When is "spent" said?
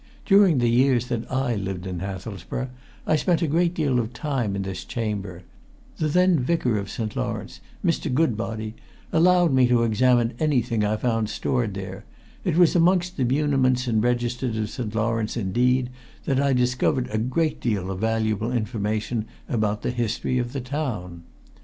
3.15-3.43